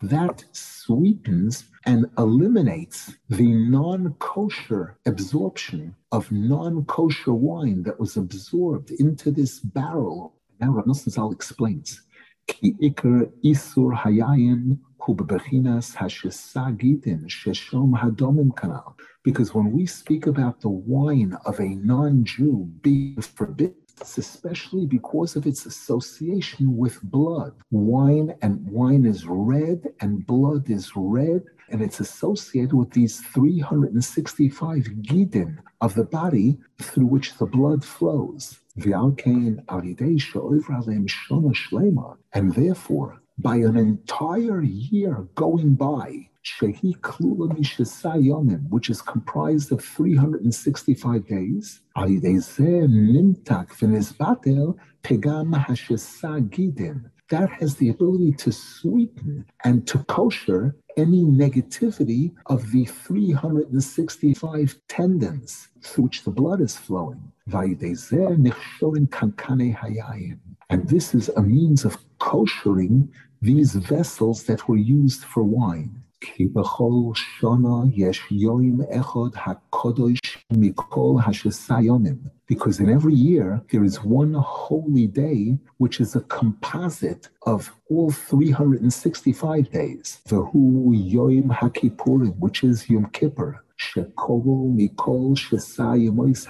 That 0.00 0.44
sweetens 0.52 1.64
and 1.86 2.06
eliminates 2.18 3.14
the 3.28 3.52
non 3.52 4.14
kosher 4.18 4.96
absorption 5.04 5.94
of 6.12 6.32
non 6.32 6.84
kosher 6.86 7.34
wine 7.34 7.82
that 7.82 8.00
was 8.00 8.16
absorbed 8.16 8.90
into 8.92 9.30
this 9.30 9.60
barrel. 9.60 10.34
Now 10.60 10.70
Rav 10.70 10.94
Zal 10.96 11.32
explains 11.32 12.00
כי 12.47 12.73
עיקר 12.79 13.09
איסור 13.43 13.91
היין 14.03 14.75
הוא 15.05 15.15
בבחינס 15.17 15.95
השסגיתן 15.99 17.19
ששום 17.27 17.95
הדומם 17.95 18.51
כנ"ל. 18.51 18.91
Because 19.27 19.53
when 19.53 19.71
we 19.71 19.85
speak 19.85 20.27
about 20.27 20.61
the 20.61 20.69
wine 20.69 21.33
of 21.45 21.59
a 21.59 21.75
non-Jew 21.91 22.55
being 22.81 23.21
forbidden, 23.21 23.73
especially 24.01 24.85
because 24.85 25.35
of 25.35 25.45
its 25.45 25.65
association 25.65 26.77
with 26.77 27.01
blood. 27.03 27.53
Wine 27.71 28.33
and 28.41 28.65
wine 28.69 29.05
is 29.05 29.25
red 29.25 29.79
and 30.01 30.25
blood 30.25 30.69
is 30.69 30.91
red, 30.95 31.43
and 31.70 31.80
it's 31.82 32.00
associated 32.00 32.74
with 32.74 32.90
these 32.90 33.20
365 33.20 34.84
gidin 35.02 35.58
of 35.80 35.94
the 35.94 36.04
body 36.04 36.58
through 36.80 37.06
which 37.06 37.36
the 37.38 37.46
blood 37.46 37.84
flows. 37.84 38.60
And 42.32 42.54
therefore, 42.54 43.20
by 43.38 43.56
an 43.56 43.76
entire 43.76 44.62
year 44.62 45.28
going 45.34 45.74
by, 45.74 46.28
which 48.70 48.90
is 48.90 49.02
comprised 49.02 49.72
of 49.72 49.82
365 49.82 51.26
days, 51.26 51.80
that 57.30 57.50
has 57.50 57.76
the 57.76 57.88
ability 57.88 58.32
to 58.32 58.52
sweeten 58.52 59.46
and 59.64 59.86
to 59.86 59.98
kosher 60.04 60.76
any 60.96 61.24
negativity 61.24 62.32
of 62.46 62.70
the 62.72 62.84
365 62.84 64.76
tendons 64.88 65.68
through 65.82 66.04
which 66.04 66.24
the 66.24 66.30
blood 66.30 66.60
is 66.60 66.76
flowing. 66.76 67.32
And 70.70 70.88
this 70.88 71.14
is 71.14 71.28
a 71.36 71.42
means 71.42 71.84
of 71.84 71.96
koshering 72.18 73.08
these 73.42 73.74
vessels 73.74 74.44
that 74.44 74.68
were 74.68 74.76
used 74.76 75.24
for 75.24 75.42
wine. 75.42 76.02
Because 82.46 82.80
in 82.80 82.90
every 82.90 83.14
year 83.14 83.62
there 83.70 83.84
is 83.84 84.04
one 84.04 84.34
holy 84.34 85.06
day 85.06 85.58
which 85.78 86.00
is 86.00 86.14
a 86.14 86.20
composite 86.22 87.28
of 87.46 87.72
all 87.88 88.10
365 88.10 89.70
days. 89.70 90.20
Vahu 90.28 90.92
Yom 90.92 91.50
HaKippurim, 91.50 92.36
which 92.38 92.62
is 92.62 92.88
Yom 92.90 93.06
Kippur. 93.12 93.64
Shekovu 93.80 94.72
Mikol 94.76 95.36
Shesayimois 95.36 96.46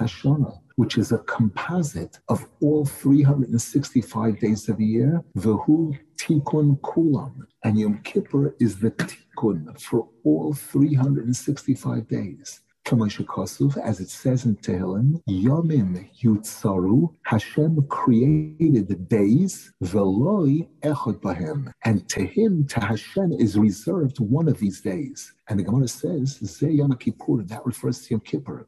which 0.77 0.99
is 0.99 1.13
a 1.13 1.19
composite 1.19 2.19
of 2.29 2.49
all 2.61 2.85
365 2.85 4.41
days 4.41 4.69
of 4.69 4.79
the 4.79 4.85
year, 4.85 5.23
Vehu 5.37 5.97
Tikkun 6.17 6.81
Kulam. 6.81 7.47
And 7.63 7.79
Yom 7.79 8.01
Kippur 8.03 8.55
is 8.61 8.79
the 8.81 8.91
Tikkun 8.91 9.81
for 9.81 10.09
all 10.25 10.53
365 10.53 12.09
days 12.09 12.61
as 12.87 14.01
it 14.01 14.11
says 14.11 14.45
in 14.45 14.57
Tehillim, 14.57 15.23
Yomim 15.27 16.07
Yutzaru, 16.23 17.15
Hashem 17.23 17.87
created 17.89 18.89
the 18.89 18.97
days, 18.97 19.73
Veloi 19.83 20.69
Echot 20.83 21.21
Bahem. 21.21 21.73
And 21.85 22.07
to 22.11 22.27
him, 22.27 22.67
to 22.67 22.81
Hashem, 22.81 23.33
is 23.33 23.59
reserved 23.59 24.21
one 24.21 24.49
of 24.49 24.59
these 24.59 24.83
days. 24.83 25.33
And 25.49 25.59
the 25.59 25.65
Gemara 25.65 25.89
says, 25.89 26.39
Ze 26.45 26.71
Yom 26.71 26.95
Kippur, 26.97 27.43
that 27.45 27.65
refers 27.65 28.03
to 28.03 28.15
Yom 28.15 28.21
Kippur, 28.21 28.67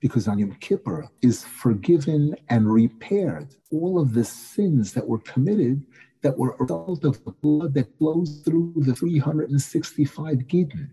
Because 0.00 0.28
on 0.28 0.38
Yom 0.38 0.56
Kippur 0.60 1.08
is 1.22 1.44
forgiven 1.44 2.36
and 2.48 2.72
repaired 2.72 3.54
all 3.70 4.00
of 4.00 4.14
the 4.14 4.24
sins 4.24 4.92
that 4.94 5.06
were 5.06 5.18
committed 5.18 5.84
that 6.22 6.38
were 6.38 6.52
a 6.52 6.62
result 6.62 7.04
of 7.04 7.24
the 7.24 7.32
blood 7.32 7.74
that 7.74 7.96
flows 7.98 8.42
through 8.44 8.72
the 8.76 8.94
365 8.94 10.38
gidin. 10.46 10.90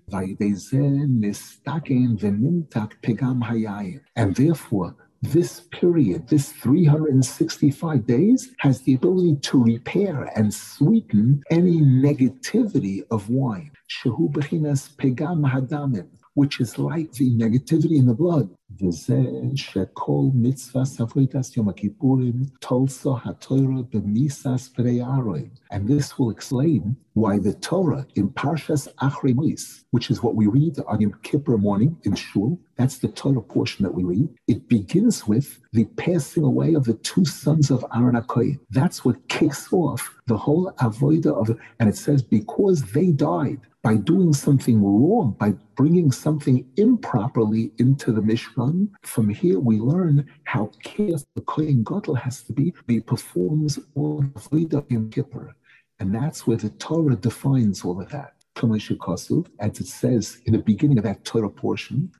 And 4.15 4.35
therefore, 4.35 4.95
this 5.21 5.61
period, 5.71 6.27
this 6.27 6.51
365 6.51 8.05
days, 8.05 8.51
has 8.59 8.81
the 8.81 8.93
ability 8.93 9.37
to 9.41 9.63
repair 9.63 10.23
and 10.35 10.53
sweeten 10.53 11.41
any 11.49 11.79
negativity 11.81 13.03
of 13.09 13.29
wine. 13.29 13.71
Shehu 13.89 14.31
pegam 14.31 15.45
which 16.35 16.61
is 16.61 16.77
like 16.77 17.11
the 17.13 17.31
negativity 17.31 17.97
in 17.97 18.05
the 18.05 18.13
blood. 18.13 18.49
And 25.71 25.87
this 25.87 26.19
will 26.19 26.29
explain 26.29 26.97
why 27.13 27.39
the 27.39 27.53
Torah 27.53 28.05
in 28.15 28.29
Parshas 28.29 28.87
Achrei 28.95 29.33
which 29.91 30.11
is 30.11 30.21
what 30.21 30.35
we 30.35 30.47
read 30.47 30.77
on 30.87 30.99
Yom 30.99 31.13
Kippur 31.23 31.57
morning 31.57 31.97
in 32.03 32.15
Shul, 32.15 32.59
that's 32.75 32.97
the 32.97 33.07
Torah 33.07 33.41
portion 33.41 33.83
that 33.83 33.93
we 33.93 34.03
read. 34.03 34.29
It 34.47 34.67
begins 34.67 35.25
with 35.25 35.61
the 35.71 35.85
passing 35.95 36.43
away 36.43 36.73
of 36.73 36.83
the 36.83 36.95
two 36.95 37.23
sons 37.23 37.71
of 37.71 37.85
Aaron 37.95 38.15
HaKohen. 38.15 38.59
That's 38.69 39.05
what 39.05 39.27
kicks 39.29 39.71
off 39.71 40.13
the 40.27 40.37
whole 40.37 40.71
avoida 40.79 41.27
of, 41.27 41.57
and 41.79 41.87
it 41.87 41.95
says 41.95 42.21
because 42.21 42.81
they 42.91 43.11
died, 43.11 43.61
by 43.85 43.95
doing 43.97 44.33
something 44.33 44.81
wrong, 44.83 45.35
by 45.39 45.51
bringing 45.75 46.11
something 46.11 46.65
improperly 46.75 47.71
into 47.77 48.11
the 48.11 48.19
Mishkan, 48.19 48.89
from 49.03 49.29
here 49.29 49.59
we 49.59 49.77
learn 49.77 50.27
how 50.45 50.71
careful 50.83 51.27
the 51.35 51.41
Kohen 51.41 51.83
Gadol 51.83 52.15
has 52.15 52.41
to 52.45 52.53
be. 52.53 52.73
He 52.87 52.99
performs 52.99 53.77
all 53.93 54.21
the 54.21 54.39
Vodah 54.39 54.83
in 54.89 55.11
Kippur. 55.11 55.55
And 55.99 56.15
that's 56.15 56.47
where 56.47 56.57
the 56.57 56.71
Torah 56.71 57.15
defines 57.15 57.85
all 57.85 58.01
of 58.01 58.09
that. 58.09 58.33
As 59.59 59.79
it 59.79 59.87
says 59.87 60.41
in 60.47 60.53
the 60.53 60.63
beginning 60.65 60.97
of 60.97 61.03
that 61.03 61.23
Torah 61.23 61.51
portion, 61.51 62.11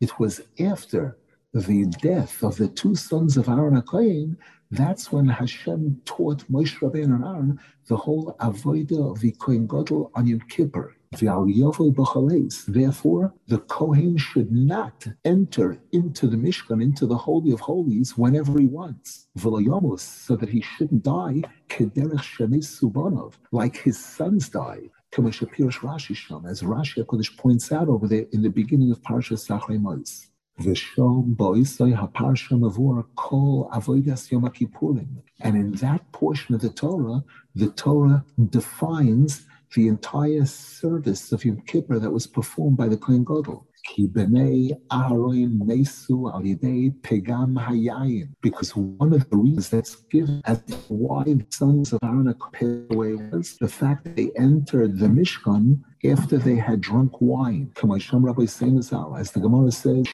it 0.00 0.18
was 0.18 0.40
after 0.60 1.18
the 1.52 1.84
death 2.00 2.42
of 2.42 2.56
the 2.56 2.68
two 2.68 2.94
sons 2.94 3.36
of 3.36 3.48
Aaron 3.50 3.80
HaKohen 3.82 4.36
that's 4.70 5.12
when 5.12 5.28
Hashem 5.28 6.00
taught 6.04 6.44
Moshe 6.50 6.78
Rabbeinu 6.80 7.14
and 7.16 7.24
Aaron 7.24 7.60
the 7.88 7.96
whole 7.96 8.36
avodah 8.40 9.12
of 9.12 9.20
the 9.20 9.32
Kohen 9.32 9.66
Gadol 9.66 10.10
on 10.14 10.26
Yom 10.26 10.40
Kippur. 10.48 10.96
Therefore, 11.12 11.62
the 13.46 13.58
Kohen 13.68 14.16
should 14.16 14.50
not 14.52 15.06
enter 15.24 15.78
into 15.92 16.26
the 16.26 16.36
Mishkan, 16.36 16.82
into 16.82 17.06
the 17.06 17.16
Holy 17.16 17.52
of 17.52 17.60
Holies, 17.60 18.18
whenever 18.18 18.58
he 18.58 18.66
wants. 18.66 19.28
So 19.38 20.36
that 20.36 20.48
he 20.48 20.60
shouldn't 20.60 21.04
die, 21.04 21.42
like 23.52 23.76
his 23.76 23.98
sons 24.04 24.48
died. 24.48 24.90
As 25.16 25.22
Rashi 26.62 27.36
points 27.38 27.72
out 27.72 27.88
over 27.88 28.08
there 28.08 28.26
in 28.32 28.42
the 28.42 28.50
beginning 28.50 28.90
of 28.90 29.00
Parashas 29.02 29.48
Achrei 29.48 29.80
V'shom 30.60 31.36
boisoi 31.36 31.94
haparsha 31.94 32.58
mavur 32.58 33.04
kol 33.14 33.68
avodas 33.72 34.30
yom 34.30 34.44
kippurim. 34.44 35.22
And 35.40 35.56
in 35.56 35.72
that 35.72 36.10
portion 36.12 36.54
of 36.54 36.60
the 36.62 36.70
Torah, 36.70 37.22
the 37.54 37.70
Torah 37.70 38.24
defines 38.48 39.46
the 39.74 39.88
entire 39.88 40.46
service 40.46 41.32
of 41.32 41.44
Yom 41.44 41.60
Kippur 41.66 41.98
that 41.98 42.10
was 42.10 42.26
performed 42.26 42.76
by 42.76 42.88
the 42.88 42.96
Kohen 42.96 43.24
Gadol. 43.24 43.66
Because 48.42 48.76
one 48.76 49.12
of 49.12 49.30
the 49.30 49.36
reasons 49.36 49.70
that's 49.70 49.96
given 50.10 50.42
as 50.44 50.60
why 50.88 51.22
the 51.24 51.46
sons 51.50 51.92
of 51.92 52.00
Aaron 52.02 52.28
are 52.28 52.36
away 52.90 53.14
was 53.14 53.56
the 53.58 53.68
fact 53.68 54.04
that 54.04 54.16
they 54.16 54.30
entered 54.36 54.98
the 54.98 55.06
Mishkan 55.06 55.80
after 56.10 56.38
they 56.38 56.56
had 56.56 56.80
drunk 56.80 57.20
wine. 57.20 57.70
As 57.76 57.82
the 57.82 59.40
Gemara 59.40 59.72
says, 59.72 60.06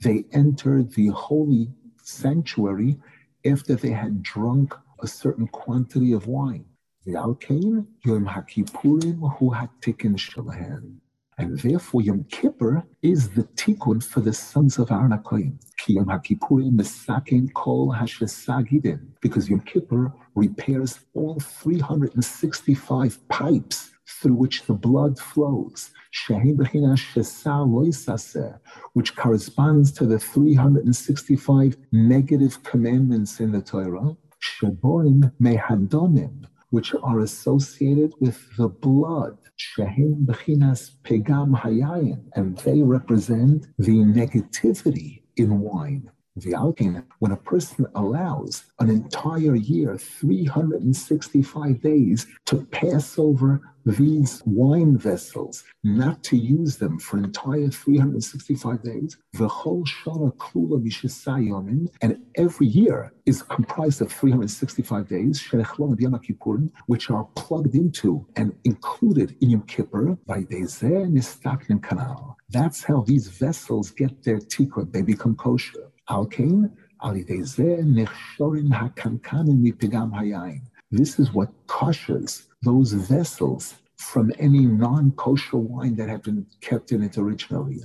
they 0.00 0.24
entered 0.32 0.92
the 0.92 1.06
holy 1.08 1.70
sanctuary 2.02 2.98
after 3.46 3.74
they 3.74 3.90
had 3.90 4.22
drunk 4.22 4.74
a 5.00 5.06
certain 5.06 5.46
quantity 5.48 6.12
of 6.12 6.26
wine. 6.26 6.64
the 7.04 7.12
Yom 7.12 8.26
HaKippurim 8.26 9.36
hu 9.38 9.50
hatikin 9.50 10.16
shalahem. 10.16 11.00
And 11.36 11.58
therefore, 11.58 12.02
Yom 12.02 12.24
Kippur 12.30 12.86
is 13.02 13.30
the 13.30 13.42
tikkun 13.42 14.02
for 14.02 14.20
the 14.20 14.32
sons 14.32 14.78
of 14.78 14.92
Aaron 14.92 15.10
HaKohen. 15.10 15.58
Yom 15.88 16.06
HaKippurim 16.06 17.52
kol 17.54 17.92
hashesagidin. 17.92 19.00
Because 19.20 19.50
Yom 19.50 19.60
Kippur 19.60 20.12
repairs 20.34 21.00
all 21.14 21.40
365 21.40 23.28
pipes 23.28 23.90
through 24.06 24.34
which 24.34 24.64
the 24.66 24.74
blood 24.74 25.18
flows, 25.18 25.90
which 28.92 29.16
corresponds 29.16 29.92
to 29.92 30.06
the 30.06 30.18
365 30.18 31.76
negative 31.92 32.62
commandments 32.62 33.40
in 33.40 33.52
the 33.52 33.60
Torah, 33.60 34.16
which 36.70 36.94
are 37.02 37.20
associated 37.20 38.14
with 38.20 38.56
the 38.56 38.68
blood, 38.68 39.38
and 42.34 42.56
they 42.58 42.82
represent 42.82 43.66
the 43.78 43.92
negativity 43.92 45.22
in 45.36 45.60
wine. 45.60 46.10
The 46.36 46.50
alkane, 46.50 47.04
when 47.20 47.30
a 47.30 47.36
person 47.36 47.86
allows 47.94 48.64
an 48.80 48.90
entire 48.90 49.54
year, 49.54 49.96
365 49.96 51.80
days, 51.80 52.26
to 52.46 52.66
pass 52.72 53.16
over 53.20 53.60
these 53.86 54.42
wine 54.44 54.98
vessels, 54.98 55.62
not 55.84 56.24
to 56.24 56.36
use 56.36 56.78
them 56.78 56.98
for 56.98 57.18
entire 57.18 57.68
365 57.68 58.82
days, 58.82 59.16
the 59.34 59.46
whole 59.46 59.84
Shana 59.84 60.34
Klula 60.36 60.82
Mishisayomin, 60.84 61.86
and 62.02 62.18
every 62.34 62.66
year 62.66 63.12
is 63.26 63.42
comprised 63.42 64.02
of 64.02 64.10
365 64.10 65.06
days, 65.06 65.40
which 66.86 67.10
are 67.10 67.28
plugged 67.36 67.74
into 67.76 68.26
and 68.34 68.52
included 68.64 69.36
in 69.40 69.50
Yom 69.50 69.62
Kippur 69.68 70.18
by 70.26 70.42
Dezeh 70.42 71.82
Canal. 71.82 72.36
That's 72.50 72.82
how 72.82 73.02
these 73.02 73.28
vessels 73.28 73.92
get 73.92 74.24
their 74.24 74.38
tikkun, 74.38 74.90
they 74.92 75.02
become 75.02 75.36
kosher. 75.36 75.92
This 80.90 81.18
is 81.18 81.32
what 81.32 81.66
koshes 81.66 82.46
those 82.62 82.92
vessels 82.92 83.74
from 83.96 84.32
any 84.38 84.66
non-kosher 84.66 85.56
wine 85.56 85.96
that 85.96 86.08
had 86.08 86.22
been 86.22 86.46
kept 86.60 86.92
in 86.92 87.02
it 87.02 87.16
originally. 87.16 87.80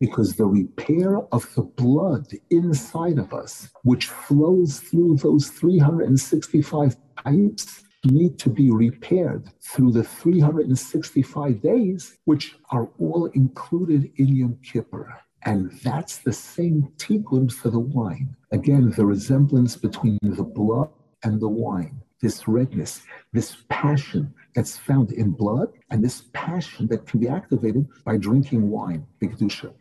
Because 0.00 0.34
the 0.34 0.46
repair 0.46 1.18
of 1.32 1.54
the 1.54 1.62
blood 1.62 2.26
inside 2.50 3.18
of 3.18 3.32
us, 3.32 3.70
which 3.84 4.06
flows 4.08 4.80
through 4.80 5.16
those 5.16 5.48
365 5.48 6.96
pipes, 7.16 7.83
need 8.04 8.38
to 8.38 8.50
be 8.50 8.70
repaired 8.70 9.50
through 9.60 9.92
the 9.92 10.04
365 10.04 11.60
days, 11.60 12.18
which 12.24 12.56
are 12.70 12.88
all 12.98 13.26
included 13.34 14.10
in 14.16 14.36
Yom 14.36 14.58
Kippur. 14.62 15.12
And 15.44 15.70
that's 15.82 16.18
the 16.18 16.32
same 16.32 16.88
tikkun 16.96 17.52
for 17.52 17.68
the 17.68 17.78
wine. 17.78 18.34
Again, 18.50 18.90
the 18.90 19.04
resemblance 19.04 19.76
between 19.76 20.18
the 20.22 20.42
blood 20.42 20.88
and 21.22 21.40
the 21.40 21.48
wine, 21.48 22.00
this 22.22 22.48
redness, 22.48 23.02
this 23.32 23.58
passion 23.68 24.32
that's 24.54 24.78
found 24.78 25.12
in 25.12 25.32
blood, 25.32 25.68
and 25.90 26.02
this 26.02 26.24
passion 26.32 26.86
that 26.88 27.06
can 27.06 27.20
be 27.20 27.28
activated 27.28 27.86
by 28.04 28.16
drinking 28.16 28.70
wine, 28.70 29.06
Bigdusha. 29.20 29.74